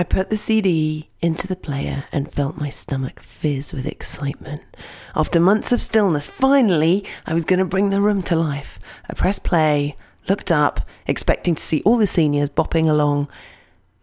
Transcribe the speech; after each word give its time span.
I 0.00 0.04
put 0.04 0.30
the 0.30 0.36
CD 0.36 1.10
into 1.20 1.48
the 1.48 1.56
player 1.56 2.04
and 2.12 2.30
felt 2.30 2.56
my 2.56 2.68
stomach 2.68 3.18
fizz 3.18 3.72
with 3.72 3.84
excitement. 3.84 4.62
After 5.16 5.40
months 5.40 5.72
of 5.72 5.80
stillness, 5.80 6.28
finally, 6.28 7.04
I 7.26 7.34
was 7.34 7.44
going 7.44 7.58
to 7.58 7.64
bring 7.64 7.90
the 7.90 8.00
room 8.00 8.22
to 8.24 8.36
life. 8.36 8.78
I 9.10 9.14
pressed 9.14 9.42
play, 9.42 9.96
looked 10.28 10.52
up, 10.52 10.88
expecting 11.08 11.56
to 11.56 11.62
see 11.62 11.82
all 11.84 11.96
the 11.96 12.06
seniors 12.06 12.48
bopping 12.48 12.88
along. 12.88 13.28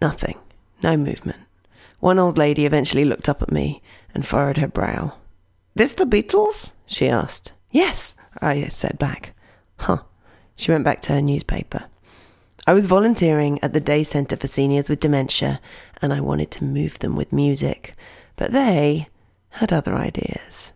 Nothing. 0.02 0.38
No 0.84 0.98
movement. 0.98 1.40
One 2.02 2.20
old 2.20 2.38
lady 2.38 2.66
eventually 2.66 3.06
looked 3.06 3.30
up 3.30 3.42
at 3.42 3.50
me 3.50 3.82
and 4.14 4.26
furrowed 4.26 4.58
her 4.58 4.68
brow. 4.68 5.14
This 5.76 5.94
the 5.94 6.04
Beatles? 6.04 6.74
she 6.86 7.08
asked. 7.08 7.54
Yes, 7.72 8.18
I 8.42 8.68
said 8.68 9.00
back. 9.00 9.34
Huh. 9.80 10.00
She 10.58 10.74
went 10.74 10.84
back 10.84 11.00
to 11.04 11.14
her 11.14 11.22
newspaper. 11.22 11.86
I 12.68 12.74
was 12.74 12.88
volunteering 12.88 13.60
at 13.62 13.74
the 13.74 13.80
Day 13.80 14.04
Centre 14.04 14.36
for 14.36 14.48
Seniors 14.48 14.90
with 14.90 15.00
Dementia, 15.00 15.62
and 16.02 16.12
I 16.12 16.20
wanted 16.20 16.50
to 16.50 16.64
move 16.64 16.98
them 16.98 17.16
with 17.16 17.32
music, 17.32 17.94
but 18.38 18.54
they 18.54 19.08
had 19.50 19.72
other 19.72 19.94
ideas. 19.94 20.74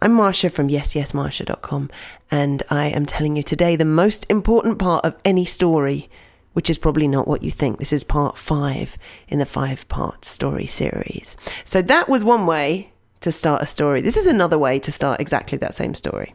I'm 0.00 0.16
Marsha 0.16 0.50
from 0.50 0.70
yesyesmarsha.com, 0.70 1.90
and 2.30 2.62
I 2.70 2.86
am 2.86 3.04
telling 3.04 3.36
you 3.36 3.42
today 3.42 3.76
the 3.76 3.84
most 3.84 4.24
important 4.30 4.78
part 4.78 5.04
of 5.04 5.14
any 5.22 5.44
story, 5.44 6.08
which 6.54 6.70
is 6.70 6.78
probably 6.78 7.06
not 7.06 7.28
what 7.28 7.42
you 7.42 7.50
think. 7.50 7.78
This 7.78 7.92
is 7.92 8.02
part 8.02 8.38
five 8.38 8.96
in 9.28 9.38
the 9.38 9.44
five 9.44 9.86
part 9.90 10.24
story 10.24 10.64
series. 10.64 11.36
So 11.66 11.82
that 11.82 12.08
was 12.08 12.24
one 12.24 12.46
way 12.46 12.92
to 13.20 13.30
start 13.30 13.60
a 13.60 13.66
story. 13.66 14.00
This 14.00 14.16
is 14.16 14.24
another 14.24 14.58
way 14.58 14.78
to 14.78 14.90
start 14.90 15.20
exactly 15.20 15.58
that 15.58 15.74
same 15.74 15.92
story. 15.92 16.34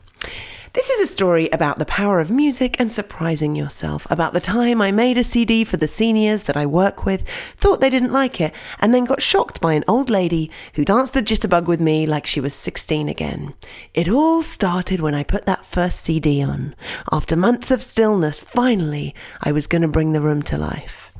This 0.75 0.89
is 0.89 0.99
a 0.99 1.13
story 1.13 1.47
about 1.53 1.79
the 1.79 1.85
power 1.85 2.19
of 2.19 2.29
music 2.29 2.81
and 2.81 2.91
surprising 2.91 3.55
yourself. 3.55 4.05
About 4.09 4.33
the 4.33 4.41
time 4.41 4.81
I 4.81 4.91
made 4.91 5.17
a 5.17 5.23
CD 5.23 5.63
for 5.63 5.77
the 5.77 5.87
seniors 5.87 6.43
that 6.43 6.57
I 6.57 6.65
work 6.65 7.05
with, 7.05 7.25
thought 7.55 7.79
they 7.79 7.89
didn't 7.89 8.11
like 8.11 8.41
it, 8.41 8.53
and 8.81 8.93
then 8.93 9.05
got 9.05 9.21
shocked 9.21 9.61
by 9.61 9.71
an 9.71 9.85
old 9.87 10.09
lady 10.09 10.51
who 10.73 10.83
danced 10.83 11.13
the 11.13 11.21
jitterbug 11.21 11.67
with 11.67 11.79
me 11.79 12.05
like 12.05 12.25
she 12.25 12.41
was 12.41 12.53
16 12.53 13.07
again. 13.07 13.53
It 13.93 14.09
all 14.09 14.43
started 14.43 14.99
when 14.99 15.15
I 15.15 15.23
put 15.23 15.45
that 15.45 15.63
first 15.63 16.01
CD 16.01 16.43
on. 16.43 16.75
After 17.09 17.37
months 17.37 17.71
of 17.71 17.81
stillness, 17.81 18.41
finally, 18.41 19.15
I 19.41 19.53
was 19.53 19.67
going 19.67 19.83
to 19.83 19.87
bring 19.87 20.11
the 20.11 20.19
room 20.19 20.41
to 20.41 20.57
life. 20.57 21.13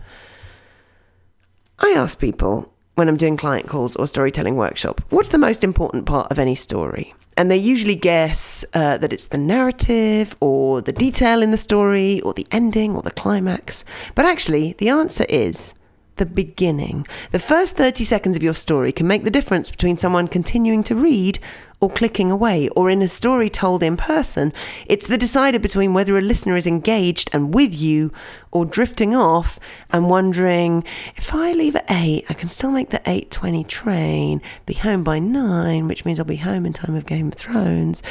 I 1.80 1.94
ask 1.96 2.20
people 2.20 2.74
when 2.96 3.08
I'm 3.08 3.16
doing 3.16 3.38
client 3.38 3.70
calls 3.70 3.96
or 3.96 4.06
storytelling 4.06 4.58
workshop, 4.58 5.00
what's 5.12 5.30
the 5.30 5.38
most 5.38 5.64
important 5.64 6.06
part 6.06 6.30
of 6.30 6.40
any 6.40 6.56
story? 6.56 7.14
And 7.38 7.52
they 7.52 7.58
usually 7.58 7.96
guess 7.96 8.64
uh, 8.74 8.98
that 8.98 9.12
it's 9.12 9.28
the 9.28 9.38
narrative 9.38 10.36
or 10.40 10.82
the 10.82 10.94
detail 10.94 11.42
in 11.42 11.52
the 11.52 11.58
story 11.58 12.22
or 12.22 12.34
the 12.34 12.48
ending 12.52 12.96
or 12.96 13.02
the 13.02 13.12
climax. 13.12 13.84
But 14.16 14.26
actually, 14.26 14.74
the 14.78 14.90
answer 14.90 15.26
is 15.28 15.74
the 16.18 16.26
beginning. 16.26 17.06
The 17.32 17.40
first 17.40 17.76
30 17.76 18.04
seconds 18.04 18.36
of 18.36 18.44
your 18.44 18.56
story 18.56 18.92
can 18.92 19.08
make 19.08 19.24
the 19.24 19.32
difference 19.32 19.70
between 19.70 19.98
someone 19.98 20.28
continuing 20.28 20.84
to 20.84 20.96
read 20.96 21.40
or 21.82 21.90
clicking 21.90 22.32
away, 22.32 22.70
or 22.70 22.90
in 22.90 23.02
a 23.02 23.08
story 23.08 23.50
told 23.50 23.84
in 23.84 23.98
person, 23.98 24.54
it's 24.86 25.08
the 25.08 25.18
decider 25.18 25.60
between 25.60 25.94
whether 25.94 26.18
a 26.18 26.22
listener 26.22 26.56
is 26.56 26.66
engaged 26.66 27.30
and 27.34 27.54
with 27.54 27.74
you 27.74 28.12
or 28.52 28.66
drifting 28.66 29.14
off 29.14 29.60
and 29.92 30.10
wondering, 30.10 30.84
if 31.18 31.34
I 31.34 31.52
leave 31.52 31.76
at 31.76 31.92
8, 31.92 32.26
I 32.30 32.34
can 32.34 32.48
still 32.48 32.72
make 32.72 32.92
the 32.92 33.00
8.20 33.00 33.68
train, 33.68 34.42
be 34.66 34.74
home 34.74 35.04
by 35.04 35.20
9, 35.20 35.88
which 35.88 36.06
means 36.06 36.18
I'll 36.18 36.26
be 36.26 36.38
home 36.38 36.66
in 36.66 36.74
time 36.74 36.96
of 36.96 37.06
Game 37.06 37.28
of 37.28 37.34
Thrones, 37.34 38.02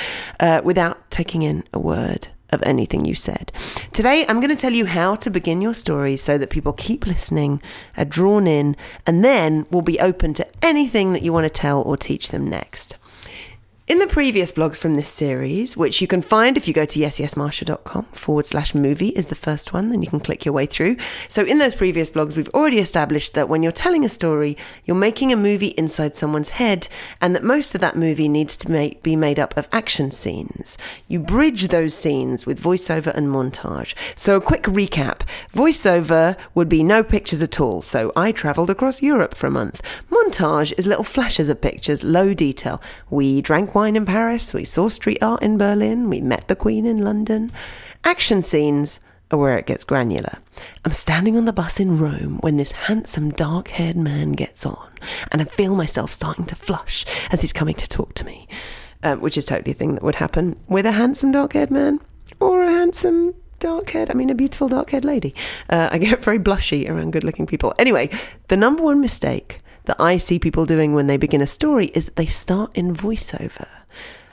uh, 0.41 0.61
without 0.63 1.11
taking 1.11 1.43
in 1.43 1.65
a 1.73 1.79
word 1.79 2.29
of 2.55 2.63
anything 2.63 3.05
you 3.05 3.15
said. 3.15 3.53
Today, 3.93 4.25
I'm 4.29 4.41
going 4.41 4.49
to 4.49 4.57
tell 4.57 4.73
you 4.73 4.87
how 4.87 5.17
to 5.17 5.31
begin 5.31 5.61
your 5.61 5.75
story 5.75 6.17
so 6.17 6.39
that 6.39 6.51
people 6.51 6.73
keep 6.73 7.07
listening, 7.07 7.61
are 7.97 8.05
drawn 8.05 8.47
in, 8.47 8.77
and 9.07 9.25
then 9.25 9.67
will 9.71 9.83
be 9.83 10.01
open 10.01 10.33
to 10.35 10.47
anything 10.63 11.13
that 11.13 11.23
you 11.23 11.33
want 11.33 11.45
to 11.45 11.51
tell 11.51 11.83
or 11.83 11.97
teach 11.97 12.31
them 12.31 12.49
next. 12.49 12.97
In 13.87 13.99
the 13.99 14.07
previous 14.07 14.51
blogs 14.51 14.79
from 14.79 14.95
this 14.95 15.11
series, 15.11 15.77
which 15.77 16.01
you 16.01 16.07
can 16.07 16.23
find 16.23 16.57
if 16.57 16.67
you 16.67 16.73
go 16.73 16.87
to 16.87 16.99
yesyesmarsha.com 16.99 18.05
forward 18.07 18.47
slash 18.47 18.75
movie 18.75 19.09
is 19.09 19.27
the 19.27 19.35
first 19.35 19.75
one, 19.75 19.91
then 19.91 20.01
you 20.01 20.09
can 20.09 20.21
click 20.21 20.47
your 20.47 20.55
way 20.55 20.65
through. 20.65 20.97
So 21.29 21.45
in 21.45 21.59
those 21.59 21.75
previous 21.75 22.11
blogs, 22.11 22.35
we've 22.35 22.49
already 22.55 22.79
established 22.79 23.35
that 23.35 23.51
when 23.51 23.63
you're 23.63 23.73
telling 23.73 24.03
a 24.03 24.09
story, 24.09 24.57
you're 24.87 24.97
making 24.97 25.35
a 25.35 25.37
movie 25.37 25.75
inside 25.77 26.17
someone's 26.17 26.49
head, 26.49 26.89
and 27.21 27.37
that 27.37 27.45
most 27.45 27.75
of 27.75 27.83
that 27.83 27.95
movie 27.95 28.27
needs 28.27 28.57
to 28.57 28.71
make, 28.71 29.03
be 29.03 29.17
made 29.17 29.39
up 29.39 29.55
of 29.55 29.69
action 29.71 30.11
scenes. 30.11 30.79
You 31.07 31.21
bridge 31.21 31.69
those 31.69 31.95
scenes 31.95 32.47
with 32.47 32.63
voiceover 32.63 33.15
and 33.15 33.29
montage. 33.29 33.95
So 34.17 34.37
a 34.37 34.41
quick 34.41 34.63
recap. 34.63 35.29
Voiceover 35.53 36.39
would 36.55 36.71
be 36.71 36.83
no 36.83 37.03
pictures 37.03 37.43
at 37.43 37.61
all. 37.61 37.83
So 37.83 38.13
I 38.17 38.33
travelled 38.33 38.71
across 38.71 39.03
Europe 39.03 39.35
for 39.35 39.47
a 39.47 39.51
month. 39.51 39.83
Montage 40.11 40.73
is 40.79 40.87
little 40.87 41.05
flashes 41.05 41.51
of 41.51 41.61
pictures, 41.61 42.03
low 42.03 42.33
detail. 42.33 42.81
We 43.11 43.43
drank 43.43 43.74
wine 43.75 43.97
in 43.97 44.07
Paris, 44.07 44.55
we 44.55 44.65
saw 44.65 44.89
street 44.89 45.23
art 45.23 45.43
in 45.43 45.59
Berlin, 45.59 46.09
we 46.09 46.21
met 46.21 46.47
the 46.47 46.55
Queen 46.55 46.87
in 46.87 47.03
London. 47.03 47.51
Action 48.05 48.41
scenes 48.41 49.01
are 49.31 49.39
where 49.39 49.59
it 49.59 49.67
gets 49.67 49.83
granular. 49.83 50.39
I'm 50.85 50.93
standing 50.93 51.37
on 51.37 51.45
the 51.45 51.53
bus 51.53 51.81
in 51.81 51.99
Rome 51.99 52.39
when 52.41 52.57
this 52.57 52.73
handsome 52.73 53.31
dark 53.31 53.69
haired 53.69 53.97
man 53.97 54.33
gets 54.33 54.65
on, 54.65 54.91
and 55.33 55.43
I 55.43 55.45
feel 55.45 55.75
myself 55.75 56.13
starting 56.13 56.47
to 56.47 56.55
flush 56.55 57.05
as 57.33 57.41
he's 57.41 57.53
coming 57.53 57.75
to 57.75 57.89
talk 57.89 58.15
to 58.15 58.25
me, 58.25 58.47
um, 59.03 59.21
which 59.21 59.37
is 59.37 59.45
totally 59.45 59.73
a 59.73 59.75
thing 59.75 59.95
that 59.95 60.05
would 60.05 60.17
happen 60.17 60.57
with 60.69 60.87
a 60.87 60.93
handsome 60.93 61.33
dark 61.33 61.55
haired 61.55 61.71
man 61.71 61.99
or 62.39 62.63
a 62.63 62.71
handsome 62.71 63.35
dark 63.59 63.91
haired, 63.91 64.11
I 64.11 64.15
mean, 64.15 64.31
a 64.31 64.35
beautiful 64.35 64.69
dark 64.69 64.91
haired 64.91 65.05
lady. 65.05 65.35
Uh, 65.69 65.89
I 65.91 65.99
get 65.99 66.23
very 66.23 66.39
blushy 66.39 66.89
around 66.89 67.13
good 67.13 67.25
looking 67.25 67.47
people. 67.47 67.75
Anyway, 67.79 68.11
the 68.49 68.57
number 68.57 68.83
one 68.83 69.01
mistake 69.01 69.59
that 69.85 70.01
I 70.01 70.19
see 70.19 70.39
people 70.39 70.67
doing 70.67 70.95
when 70.95 71.07
they 71.07 71.17
begin 71.17 71.41
a 71.41 71.47
story 71.47 71.87
is 71.89 72.07
that 72.07 72.17
they 72.17 72.27
start 72.27 72.77
in 72.77 72.95
voiceover. 72.95 73.69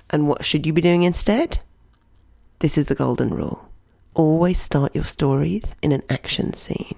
And 0.10 0.28
what 0.28 0.46
should 0.46 0.66
you 0.66 0.74
be 0.74 0.82
doing 0.82 1.04
instead? 1.04 1.60
This 2.60 2.78
is 2.78 2.88
the 2.88 2.96
golden 2.96 3.30
rule. 3.30 3.70
Always 4.14 4.60
start 4.60 4.94
your 4.94 5.06
stories 5.06 5.76
in 5.82 5.92
an 5.92 6.04
action 6.10 6.54
scene. 6.54 6.96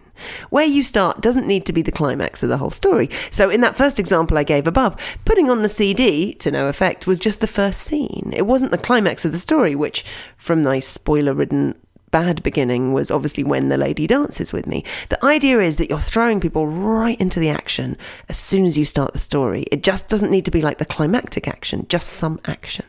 Where 0.49 0.65
you 0.65 0.83
start 0.83 1.21
doesn't 1.21 1.47
need 1.47 1.65
to 1.65 1.73
be 1.73 1.81
the 1.81 1.91
climax 1.91 2.43
of 2.43 2.49
the 2.49 2.57
whole 2.57 2.69
story. 2.69 3.09
So, 3.29 3.49
in 3.49 3.61
that 3.61 3.75
first 3.75 3.99
example 3.99 4.37
I 4.37 4.43
gave 4.43 4.67
above, 4.67 4.95
putting 5.25 5.49
on 5.49 5.61
the 5.61 5.69
CD 5.69 6.33
to 6.35 6.51
no 6.51 6.67
effect 6.67 7.05
was 7.05 7.19
just 7.19 7.39
the 7.39 7.47
first 7.47 7.81
scene. 7.81 8.31
It 8.35 8.47
wasn't 8.47 8.71
the 8.71 8.77
climax 8.77 9.25
of 9.25 9.31
the 9.31 9.39
story, 9.39 9.75
which, 9.75 10.05
from 10.37 10.61
my 10.61 10.79
spoiler 10.79 11.33
ridden 11.33 11.75
bad 12.13 12.44
beginning 12.44 12.94
was 12.94 13.12
obviously 13.12 13.44
when 13.44 13.68
the 13.68 13.78
lady 13.78 14.06
dances 14.07 14.53
with 14.53 14.68
me. 14.68 14.85
The 15.09 15.24
idea 15.25 15.59
is 15.59 15.78
that 15.78 15.90
you're 15.90 16.00
throwing 16.00 16.40
people 16.40 16.68
right 16.68 17.19
into 17.19 17.40
the 17.40 17.50
action 17.50 17.97
as 18.29 18.38
soon 18.38 18.66
as 18.66 18.78
you 18.78 18.85
start 18.85 19.12
the 19.12 19.19
story. 19.19 19.66
It 19.72 19.84
just 19.84 20.07
doesn't 20.07 20.31
need 20.31 20.46
to 20.46 20.51
be 20.51 20.62
like 20.62 20.78
the 20.78 20.85
climactic 20.85 21.47
action, 21.47 21.88
just 21.90 22.07
some 22.07 22.40
action. 22.46 22.85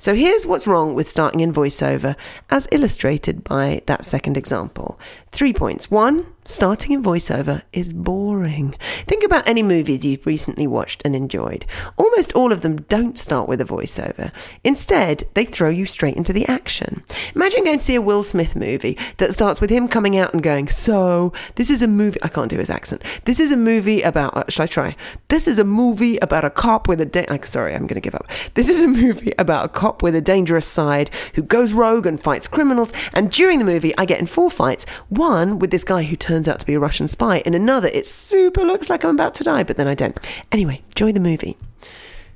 So 0.00 0.14
here's 0.14 0.46
what's 0.46 0.66
wrong 0.66 0.94
with 0.94 1.08
starting 1.08 1.40
in 1.40 1.52
voiceover, 1.52 2.16
as 2.50 2.68
illustrated 2.72 3.44
by 3.44 3.82
that 3.86 4.04
second 4.04 4.36
example. 4.36 4.98
Three 5.30 5.52
points. 5.52 5.88
One, 5.88 6.26
starting 6.48 6.92
in 6.92 7.02
voiceover 7.02 7.62
is 7.72 7.92
boring. 7.92 8.74
Think 9.06 9.24
about 9.24 9.48
any 9.48 9.62
movies 9.62 10.04
you've 10.04 10.26
recently 10.26 10.66
watched 10.66 11.02
and 11.04 11.14
enjoyed. 11.16 11.66
Almost 11.96 12.32
all 12.34 12.52
of 12.52 12.60
them 12.60 12.82
don't 12.82 13.18
start 13.18 13.48
with 13.48 13.60
a 13.60 13.64
voiceover. 13.64 14.32
Instead, 14.64 15.24
they 15.34 15.44
throw 15.44 15.68
you 15.68 15.86
straight 15.86 16.16
into 16.16 16.32
the 16.32 16.46
action. 16.46 17.02
Imagine 17.34 17.64
going 17.64 17.78
to 17.78 17.84
see 17.84 17.94
a 17.94 18.00
Will 18.00 18.22
Smith 18.22 18.54
movie 18.54 18.96
that 19.18 19.32
starts 19.32 19.60
with 19.60 19.70
him 19.70 19.88
coming 19.88 20.16
out 20.16 20.32
and 20.32 20.42
going, 20.42 20.68
So, 20.68 21.32
this 21.56 21.70
is 21.70 21.82
a 21.82 21.86
movie. 21.86 22.22
I 22.22 22.28
can't 22.28 22.50
do 22.50 22.58
his 22.58 22.70
accent. 22.70 23.02
This 23.24 23.40
is 23.40 23.50
a 23.50 23.56
movie 23.56 24.02
about. 24.02 24.36
Uh, 24.36 24.44
shall 24.48 24.64
I 24.64 24.66
try? 24.66 24.96
This 25.28 25.48
is 25.48 25.58
a 25.58 25.64
movie 25.64 26.18
about 26.18 26.44
a 26.44 26.50
cop 26.50 26.88
with 26.88 27.00
a. 27.00 27.06
Da- 27.06 27.26
sorry, 27.44 27.74
I'm 27.74 27.86
going 27.86 28.00
to 28.00 28.00
give 28.00 28.14
up. 28.14 28.28
This 28.54 28.68
is 28.68 28.82
a 28.82 28.88
movie 28.88 29.32
about 29.38 29.64
a 29.64 29.68
cop 29.68 30.02
with 30.02 30.14
a 30.14 30.20
dangerous 30.20 30.66
side 30.66 31.10
who 31.34 31.42
goes 31.42 31.72
rogue 31.72 32.06
and 32.06 32.20
fights 32.20 32.48
criminals. 32.48 32.92
And 33.12 33.30
during 33.30 33.58
the 33.58 33.64
movie, 33.64 33.96
I 33.98 34.04
get 34.04 34.20
in 34.20 34.26
four 34.26 34.50
fights. 34.50 34.84
One 35.08 35.58
with 35.58 35.70
this 35.70 35.84
guy 35.84 36.04
who 36.04 36.16
turns 36.16 36.35
out 36.48 36.60
to 36.60 36.66
be 36.66 36.74
a 36.74 36.80
Russian 36.80 37.08
spy. 37.08 37.38
In 37.38 37.54
another, 37.54 37.88
it 37.88 38.06
super 38.06 38.62
looks 38.62 38.90
like 38.90 39.04
I'm 39.04 39.14
about 39.14 39.34
to 39.34 39.44
die, 39.44 39.62
but 39.62 39.76
then 39.76 39.88
I 39.88 39.94
don't. 39.94 40.18
Anyway, 40.52 40.82
enjoy 40.88 41.12
the 41.12 41.20
movie. 41.20 41.56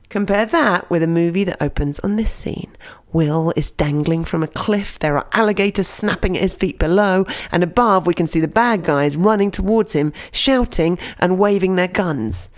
Compare 0.09 0.47
that 0.47 0.91
with 0.91 1.05
a 1.05 1.07
movie 1.07 1.45
that 1.45 1.63
opens 1.63 2.01
on 2.01 2.17
this 2.17 2.33
scene. 2.33 2.77
Will 3.13 3.53
is 3.55 3.71
dangling 3.71 4.25
from 4.25 4.43
a 4.43 4.49
cliff. 4.49 4.99
There 4.99 5.17
are 5.17 5.29
alligators 5.33 5.87
snapping 5.87 6.37
at 6.37 6.43
his 6.43 6.55
feet 6.55 6.79
below, 6.79 7.27
and 7.53 7.63
above 7.63 8.07
we 8.07 8.15
can 8.15 8.27
see 8.27 8.41
the 8.41 8.49
bad 8.49 8.83
guys 8.83 9.17
running 9.17 9.53
towards 9.53 9.93
him, 9.93 10.13
shouting 10.33 10.99
and 11.19 11.39
waving 11.39 11.77
their 11.77 11.89
guns. 11.89 12.51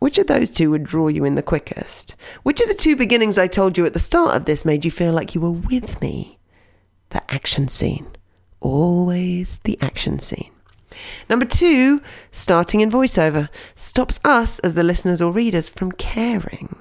Which 0.00 0.18
of 0.18 0.26
those 0.26 0.50
two 0.50 0.70
would 0.70 0.82
draw 0.82 1.08
you 1.08 1.24
in 1.24 1.34
the 1.34 1.42
quickest? 1.42 2.16
Which 2.42 2.60
of 2.60 2.68
the 2.68 2.74
two 2.74 2.96
beginnings 2.96 3.38
I 3.38 3.46
told 3.46 3.78
you 3.78 3.86
at 3.86 3.92
the 3.92 3.98
start 3.98 4.34
of 4.34 4.46
this 4.46 4.64
made 4.64 4.84
you 4.84 4.90
feel 4.90 5.12
like 5.12 5.34
you 5.34 5.40
were 5.40 5.50
with 5.50 6.00
me? 6.00 6.38
The 7.10 7.22
action 7.30 7.68
scene. 7.68 8.06
Always 8.60 9.58
the 9.58 9.78
action 9.80 10.18
scene. 10.18 10.50
Number 11.28 11.44
two, 11.44 12.02
starting 12.32 12.80
in 12.80 12.90
voiceover 12.90 13.48
stops 13.74 14.20
us 14.24 14.58
as 14.60 14.74
the 14.74 14.82
listeners 14.82 15.20
or 15.20 15.32
readers 15.32 15.68
from 15.68 15.92
caring. 15.92 16.76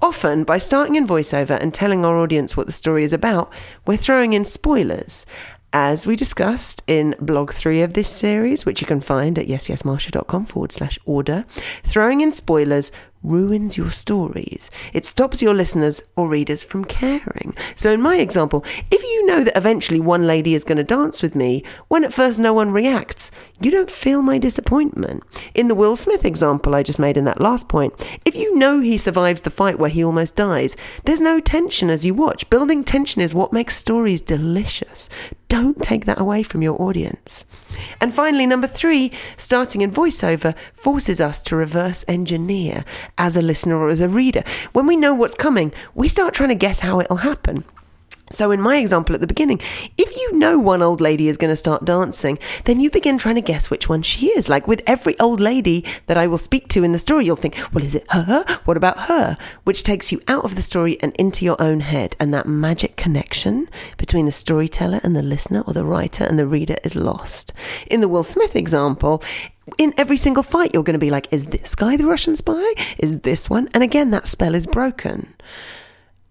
Often, 0.00 0.44
by 0.44 0.58
starting 0.58 0.96
in 0.96 1.06
voiceover 1.06 1.58
and 1.60 1.72
telling 1.72 2.04
our 2.04 2.18
audience 2.18 2.56
what 2.56 2.66
the 2.66 2.72
story 2.72 3.04
is 3.04 3.12
about, 3.12 3.52
we're 3.86 3.96
throwing 3.96 4.32
in 4.32 4.44
spoilers 4.44 5.26
as 5.72 6.06
we 6.06 6.16
discussed 6.16 6.82
in 6.86 7.14
blog 7.20 7.52
three 7.52 7.82
of 7.82 7.92
this 7.92 8.08
series, 8.08 8.64
which 8.64 8.80
you 8.80 8.86
can 8.86 9.00
find 9.00 9.38
at 9.38 9.46
yesyesmarsha.com 9.46 10.46
forward 10.46 10.72
slash 10.72 10.98
order, 11.04 11.44
throwing 11.82 12.20
in 12.22 12.32
spoilers 12.32 12.90
ruins 13.22 13.76
your 13.76 13.90
stories. 13.90 14.70
It 14.92 15.06
stops 15.06 15.42
your 15.42 15.54
listeners 15.54 16.02
or 16.16 16.28
readers 16.28 16.62
from 16.62 16.84
caring. 16.84 17.54
So, 17.74 17.92
in 17.92 18.00
my 18.00 18.16
example, 18.16 18.64
if 18.90 19.02
you 19.02 19.26
know 19.26 19.44
that 19.44 19.56
eventually 19.56 20.00
one 20.00 20.26
lady 20.26 20.54
is 20.54 20.64
going 20.64 20.78
to 20.78 20.84
dance 20.84 21.22
with 21.22 21.34
me, 21.34 21.64
when 21.88 22.04
at 22.04 22.12
first 22.12 22.38
no 22.38 22.52
one 22.52 22.70
reacts, 22.70 23.30
you 23.60 23.70
don't 23.70 23.90
feel 23.90 24.22
my 24.22 24.38
disappointment. 24.38 25.22
In 25.54 25.68
the 25.68 25.74
Will 25.74 25.96
Smith 25.96 26.24
example 26.24 26.74
I 26.74 26.82
just 26.82 26.98
made 26.98 27.16
in 27.16 27.24
that 27.24 27.40
last 27.40 27.68
point, 27.68 27.92
if 28.24 28.34
you 28.34 28.54
know 28.56 28.80
he 28.80 28.98
survives 28.98 29.42
the 29.42 29.50
fight 29.50 29.78
where 29.78 29.90
he 29.90 30.04
almost 30.04 30.36
dies, 30.36 30.76
there's 31.04 31.20
no 31.20 31.40
tension 31.40 31.90
as 31.90 32.04
you 32.04 32.14
watch. 32.14 32.48
Building 32.50 32.84
tension 32.84 33.22
is 33.22 33.34
what 33.34 33.52
makes 33.52 33.76
stories 33.76 34.20
delicious. 34.20 35.08
Don't 35.48 35.80
take 35.80 36.06
that 36.06 36.20
away 36.20 36.42
from 36.42 36.62
your 36.62 36.80
audience. 36.82 37.44
And 38.00 38.12
finally, 38.12 38.46
number 38.46 38.66
three, 38.66 39.12
starting 39.36 39.80
in 39.80 39.90
voiceover 39.90 40.54
forces 40.74 41.20
us 41.20 41.40
to 41.42 41.56
reverse 41.56 42.04
engineer 42.08 42.84
as 43.18 43.36
a 43.36 43.42
listener 43.42 43.76
or 43.76 43.88
as 43.88 44.00
a 44.00 44.08
reader. 44.08 44.42
When 44.72 44.86
we 44.86 44.96
know 44.96 45.14
what's 45.14 45.34
coming, 45.34 45.72
we 45.94 46.08
start 46.08 46.34
trying 46.34 46.50
to 46.50 46.54
guess 46.54 46.80
how 46.80 47.00
it'll 47.00 47.16
happen. 47.16 47.64
So, 48.32 48.50
in 48.50 48.60
my 48.60 48.78
example 48.78 49.14
at 49.14 49.20
the 49.20 49.26
beginning, 49.26 49.60
if 49.96 50.16
you 50.16 50.36
know 50.36 50.58
one 50.58 50.82
old 50.82 51.00
lady 51.00 51.28
is 51.28 51.36
going 51.36 51.52
to 51.52 51.56
start 51.56 51.84
dancing, 51.84 52.38
then 52.64 52.80
you 52.80 52.90
begin 52.90 53.18
trying 53.18 53.36
to 53.36 53.40
guess 53.40 53.70
which 53.70 53.88
one 53.88 54.02
she 54.02 54.26
is. 54.28 54.48
Like 54.48 54.66
with 54.66 54.82
every 54.86 55.18
old 55.20 55.38
lady 55.38 55.84
that 56.06 56.16
I 56.16 56.26
will 56.26 56.38
speak 56.38 56.68
to 56.68 56.82
in 56.82 56.90
the 56.90 56.98
story, 56.98 57.24
you'll 57.24 57.36
think, 57.36 57.56
well, 57.72 57.84
is 57.84 57.94
it 57.94 58.10
her? 58.10 58.44
What 58.64 58.76
about 58.76 59.06
her? 59.06 59.38
Which 59.62 59.84
takes 59.84 60.10
you 60.10 60.20
out 60.26 60.44
of 60.44 60.56
the 60.56 60.62
story 60.62 61.00
and 61.00 61.14
into 61.16 61.44
your 61.44 61.60
own 61.62 61.80
head. 61.80 62.16
And 62.18 62.34
that 62.34 62.46
magic 62.46 62.96
connection 62.96 63.68
between 63.96 64.26
the 64.26 64.32
storyteller 64.32 65.00
and 65.04 65.14
the 65.14 65.22
listener 65.22 65.62
or 65.66 65.72
the 65.72 65.84
writer 65.84 66.24
and 66.24 66.38
the 66.38 66.46
reader 66.46 66.76
is 66.82 66.96
lost. 66.96 67.52
In 67.88 68.00
the 68.00 68.08
Will 68.08 68.24
Smith 68.24 68.56
example, 68.56 69.22
in 69.78 69.94
every 69.96 70.16
single 70.16 70.42
fight, 70.42 70.72
you're 70.74 70.82
going 70.82 70.94
to 70.94 70.98
be 70.98 71.10
like, 71.10 71.28
is 71.32 71.46
this 71.46 71.74
guy 71.74 71.96
the 71.96 72.06
Russian 72.06 72.34
spy? 72.34 72.72
Is 72.98 73.20
this 73.20 73.48
one? 73.48 73.68
And 73.72 73.82
again, 73.82 74.10
that 74.10 74.26
spell 74.26 74.54
is 74.54 74.66
broken. 74.66 75.34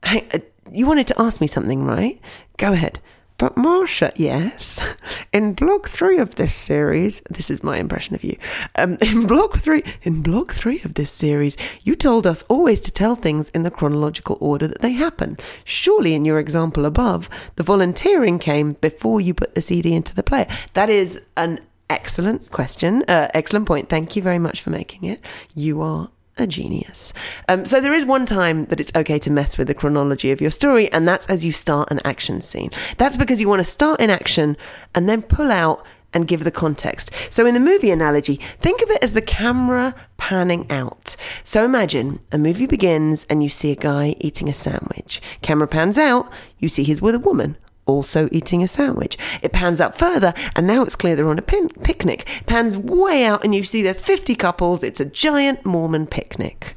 Hey, 0.05 0.27
uh, 0.33 0.39
you 0.71 0.85
wanted 0.85 1.07
to 1.07 1.21
ask 1.21 1.41
me 1.41 1.47
something, 1.47 1.83
right? 1.83 2.19
Go 2.57 2.73
ahead. 2.73 2.99
But 3.37 3.55
Marsha, 3.55 4.13
yes, 4.15 4.79
in 5.33 5.53
blog 5.53 5.87
three 5.87 6.19
of 6.19 6.35
this 6.35 6.55
series, 6.55 7.21
this 7.29 7.49
is 7.49 7.63
my 7.63 7.77
impression 7.77 8.15
of 8.15 8.23
you. 8.23 8.37
Um, 8.77 8.93
in 9.01 9.27
blog 9.27 9.57
three, 9.57 9.83
in 10.03 10.21
blog 10.21 10.51
three 10.51 10.81
of 10.83 10.93
this 10.93 11.11
series, 11.11 11.57
you 11.83 11.95
told 11.95 12.25
us 12.25 12.43
always 12.43 12.79
to 12.81 12.91
tell 12.91 13.15
things 13.15 13.49
in 13.49 13.63
the 13.63 13.71
chronological 13.71 14.37
order 14.39 14.67
that 14.67 14.81
they 14.81 14.93
happen. 14.93 15.37
Surely, 15.65 16.13
in 16.13 16.23
your 16.23 16.39
example 16.39 16.85
above, 16.85 17.29
the 17.55 17.63
volunteering 17.63 18.39
came 18.39 18.73
before 18.73 19.19
you 19.19 19.33
put 19.33 19.55
the 19.55 19.61
CD 19.61 19.93
into 19.93 20.15
the 20.15 20.23
player. 20.23 20.47
That 20.73 20.89
is 20.89 21.21
an 21.35 21.59
excellent 21.89 22.51
question, 22.51 23.03
uh, 23.07 23.27
excellent 23.33 23.65
point. 23.65 23.89
Thank 23.89 24.15
you 24.15 24.21
very 24.21 24.39
much 24.39 24.61
for 24.61 24.69
making 24.69 25.03
it. 25.03 25.19
You 25.53 25.81
are 25.81 26.09
a 26.37 26.47
genius. 26.47 27.13
Um, 27.47 27.65
so 27.65 27.79
there 27.79 27.93
is 27.93 28.05
one 28.05 28.25
time 28.25 28.65
that 28.65 28.79
it's 28.79 28.95
okay 28.95 29.19
to 29.19 29.31
mess 29.31 29.57
with 29.57 29.67
the 29.67 29.73
chronology 29.73 30.31
of 30.31 30.41
your 30.41 30.51
story, 30.51 30.91
and 30.91 31.07
that's 31.07 31.25
as 31.27 31.45
you 31.45 31.51
start 31.51 31.91
an 31.91 32.01
action 32.03 32.41
scene. 32.41 32.71
That's 32.97 33.17
because 33.17 33.39
you 33.39 33.49
want 33.49 33.61
to 33.61 33.65
start 33.65 34.01
in 34.01 34.09
action 34.09 34.57
and 34.93 35.07
then 35.07 35.21
pull 35.21 35.51
out 35.51 35.85
and 36.13 36.27
give 36.27 36.45
the 36.45 36.51
context. 36.51 37.11
So 37.29 37.45
in 37.45 37.53
the 37.53 37.59
movie 37.59 37.91
analogy, 37.91 38.37
think 38.59 38.81
of 38.81 38.89
it 38.89 39.03
as 39.03 39.13
the 39.13 39.21
camera 39.21 39.93
panning 40.17 40.65
out. 40.71 41.17
So 41.43 41.65
imagine 41.65 42.21
a 42.31 42.37
movie 42.37 42.67
begins 42.67 43.25
and 43.29 43.43
you 43.43 43.49
see 43.49 43.71
a 43.71 43.75
guy 43.75 44.15
eating 44.19 44.47
a 44.47 44.53
sandwich. 44.53 45.21
Camera 45.41 45.67
pans 45.67 45.97
out, 45.97 46.31
you 46.57 46.69
see 46.69 46.83
he's 46.83 47.01
with 47.01 47.15
a 47.15 47.19
woman 47.19 47.57
also 47.85 48.27
eating 48.31 48.63
a 48.63 48.67
sandwich. 48.67 49.17
It 49.41 49.53
pans 49.53 49.81
out 49.81 49.97
further, 49.97 50.33
and 50.55 50.67
now 50.67 50.83
it's 50.83 50.95
clear 50.95 51.15
they're 51.15 51.29
on 51.29 51.39
a 51.39 51.43
pin- 51.43 51.69
picnic. 51.69 52.27
Pans 52.45 52.77
way 52.77 53.25
out, 53.25 53.43
and 53.43 53.53
you 53.53 53.63
see 53.63 53.81
there's 53.81 53.99
50 53.99 54.35
couples. 54.35 54.83
It's 54.83 54.99
a 54.99 55.05
giant 55.05 55.65
Mormon 55.65 56.07
picnic. 56.07 56.75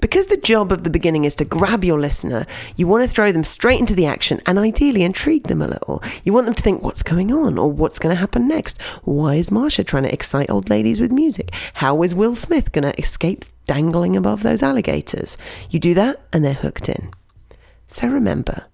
Because 0.00 0.28
the 0.28 0.36
job 0.36 0.70
of 0.70 0.84
the 0.84 0.90
beginning 0.90 1.24
is 1.24 1.34
to 1.36 1.44
grab 1.44 1.82
your 1.82 1.98
listener, 1.98 2.46
you 2.76 2.86
want 2.86 3.02
to 3.02 3.10
throw 3.10 3.32
them 3.32 3.42
straight 3.42 3.80
into 3.80 3.96
the 3.96 4.06
action 4.06 4.40
and 4.46 4.58
ideally 4.58 5.02
intrigue 5.02 5.48
them 5.48 5.60
a 5.60 5.66
little. 5.66 6.02
You 6.22 6.32
want 6.32 6.46
them 6.46 6.54
to 6.54 6.62
think 6.62 6.82
what's 6.82 7.02
going 7.02 7.32
on 7.32 7.58
or 7.58 7.70
what's 7.70 7.98
going 7.98 8.14
to 8.14 8.20
happen 8.20 8.46
next. 8.46 8.80
Why 9.02 9.34
is 9.34 9.50
Marsha 9.50 9.84
trying 9.84 10.04
to 10.04 10.12
excite 10.12 10.50
old 10.50 10.70
ladies 10.70 11.00
with 11.00 11.10
music? 11.10 11.52
How 11.74 12.00
is 12.04 12.14
Will 12.14 12.36
Smith 12.36 12.70
going 12.70 12.84
to 12.84 12.98
escape 12.98 13.44
dangling 13.66 14.16
above 14.16 14.44
those 14.44 14.62
alligators? 14.62 15.36
You 15.68 15.80
do 15.80 15.94
that 15.94 16.20
and 16.32 16.44
they're 16.44 16.54
hooked 16.54 16.88
in. 16.88 17.10
So 17.88 18.06
remember, 18.06 18.66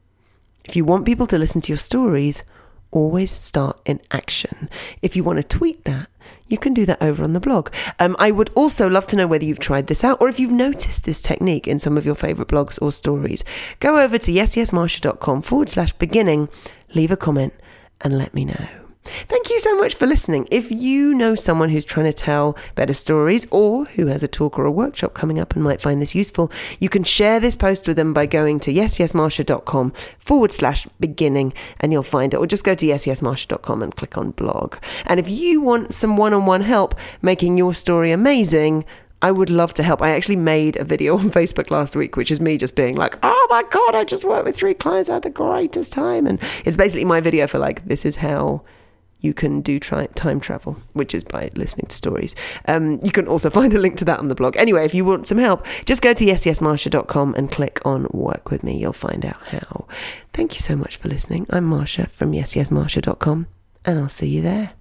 if 0.64 0.76
you 0.76 0.84
want 0.84 1.06
people 1.06 1.26
to 1.28 1.38
listen 1.38 1.60
to 1.62 1.72
your 1.72 1.78
stories, 1.78 2.42
always 2.90 3.30
start 3.30 3.80
in 3.84 4.00
action. 4.10 4.68
If 5.02 5.16
you 5.16 5.24
want 5.24 5.38
to 5.38 5.42
tweet 5.42 5.84
that, 5.84 6.08
you 6.46 6.58
can 6.58 6.74
do 6.74 6.86
that 6.86 7.02
over 7.02 7.24
on 7.24 7.32
the 7.32 7.40
blog. 7.40 7.70
Um, 7.98 8.16
I 8.18 8.30
would 8.30 8.50
also 8.54 8.88
love 8.88 9.06
to 9.08 9.16
know 9.16 9.26
whether 9.26 9.44
you've 9.44 9.58
tried 9.58 9.88
this 9.88 10.04
out 10.04 10.20
or 10.20 10.28
if 10.28 10.38
you've 10.38 10.52
noticed 10.52 11.04
this 11.04 11.20
technique 11.20 11.66
in 11.66 11.78
some 11.78 11.98
of 11.98 12.06
your 12.06 12.14
favorite 12.14 12.48
blogs 12.48 12.78
or 12.80 12.92
stories. 12.92 13.44
Go 13.80 13.98
over 13.98 14.18
to 14.18 14.32
yesyesmarsha.com 14.32 15.42
forward 15.42 15.68
slash 15.68 15.92
beginning, 15.94 16.48
leave 16.94 17.10
a 17.10 17.16
comment, 17.16 17.54
and 18.00 18.16
let 18.16 18.32
me 18.34 18.44
know. 18.44 18.83
You 19.54 19.60
so 19.60 19.76
much 19.76 19.94
for 19.94 20.08
listening. 20.08 20.48
If 20.50 20.72
you 20.72 21.14
know 21.14 21.36
someone 21.36 21.68
who's 21.68 21.84
trying 21.84 22.06
to 22.06 22.12
tell 22.12 22.58
better 22.74 22.92
stories 22.92 23.46
or 23.52 23.84
who 23.84 24.06
has 24.06 24.24
a 24.24 24.26
talk 24.26 24.58
or 24.58 24.64
a 24.64 24.70
workshop 24.72 25.14
coming 25.14 25.38
up 25.38 25.54
and 25.54 25.62
might 25.62 25.80
find 25.80 26.02
this 26.02 26.12
useful, 26.12 26.50
you 26.80 26.88
can 26.88 27.04
share 27.04 27.38
this 27.38 27.54
post 27.54 27.86
with 27.86 27.96
them 27.96 28.12
by 28.12 28.26
going 28.26 28.58
to 28.58 28.72
yesyesmarsha.com 28.72 29.92
forward 30.18 30.50
slash 30.50 30.88
beginning 30.98 31.52
and 31.78 31.92
you'll 31.92 32.02
find 32.02 32.34
it. 32.34 32.38
Or 32.38 32.48
just 32.48 32.64
go 32.64 32.74
to 32.74 32.84
yesyesmarsha.com 32.84 33.80
and 33.80 33.94
click 33.94 34.18
on 34.18 34.32
blog. 34.32 34.74
And 35.06 35.20
if 35.20 35.30
you 35.30 35.60
want 35.60 35.94
some 35.94 36.16
one 36.16 36.34
on 36.34 36.46
one 36.46 36.62
help 36.62 36.96
making 37.22 37.56
your 37.56 37.74
story 37.74 38.10
amazing, 38.10 38.84
I 39.22 39.30
would 39.30 39.50
love 39.50 39.72
to 39.74 39.84
help. 39.84 40.02
I 40.02 40.10
actually 40.10 40.34
made 40.34 40.74
a 40.78 40.84
video 40.84 41.16
on 41.16 41.30
Facebook 41.30 41.70
last 41.70 41.94
week, 41.94 42.16
which 42.16 42.32
is 42.32 42.40
me 42.40 42.58
just 42.58 42.74
being 42.74 42.96
like, 42.96 43.18
oh 43.22 43.46
my 43.50 43.62
God, 43.70 43.94
I 43.94 44.02
just 44.02 44.24
worked 44.24 44.46
with 44.46 44.56
three 44.56 44.74
clients. 44.74 45.08
I 45.08 45.14
had 45.14 45.22
the 45.22 45.30
greatest 45.30 45.92
time. 45.92 46.26
And 46.26 46.40
it's 46.64 46.76
basically 46.76 47.04
my 47.04 47.20
video 47.20 47.46
for 47.46 47.60
like, 47.60 47.84
this 47.84 48.04
is 48.04 48.16
how 48.16 48.64
you 49.24 49.34
can 49.34 49.60
do 49.60 49.80
try, 49.80 50.06
time 50.14 50.40
travel, 50.40 50.76
which 50.92 51.14
is 51.14 51.24
by 51.24 51.50
listening 51.54 51.86
to 51.86 51.96
stories. 51.96 52.36
Um, 52.68 53.00
you 53.02 53.10
can 53.10 53.26
also 53.26 53.50
find 53.58 53.72
a 53.72 53.78
link 53.78 53.96
to 53.98 54.04
that 54.04 54.18
on 54.18 54.28
the 54.28 54.34
blog. 54.34 54.56
Anyway, 54.56 54.84
if 54.84 54.94
you 54.94 55.04
want 55.04 55.26
some 55.26 55.38
help, 55.38 55.66
just 55.84 56.02
go 56.02 56.12
to 56.12 56.24
yesyesmarsha.com 56.24 57.34
and 57.36 57.50
click 57.50 57.80
on 57.84 58.06
work 58.12 58.50
with 58.50 58.62
me. 58.62 58.78
You'll 58.78 58.92
find 58.92 59.24
out 59.24 59.42
how. 59.48 59.86
Thank 60.32 60.54
you 60.54 60.60
so 60.60 60.76
much 60.76 60.96
for 60.96 61.08
listening. 61.08 61.46
I'm 61.50 61.68
Marsha 61.68 62.08
from 62.08 62.32
yesyesmarsha.com 62.32 63.46
and 63.84 63.98
I'll 63.98 64.08
see 64.08 64.28
you 64.28 64.42
there. 64.42 64.72